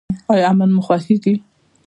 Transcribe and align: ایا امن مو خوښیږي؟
ایا 0.31 0.45
امن 0.51 0.69
مو 0.75 0.81
خوښیږي؟ 0.87 1.33